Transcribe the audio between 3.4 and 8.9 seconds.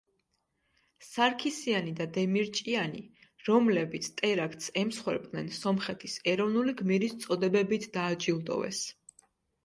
რომლებიც ტერაქტს ემსხვერპლნენ სომხეთის ეროვნული გმირის წოდებებით დააჯილდოვეს.